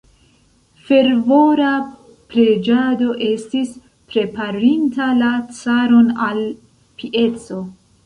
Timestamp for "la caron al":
5.23-6.45